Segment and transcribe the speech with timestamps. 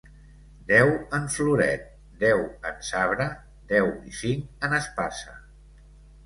[0.69, 1.83] Deu en floret,
[2.23, 3.27] deu en sabre
[3.73, 5.37] deu i cinc en espasa.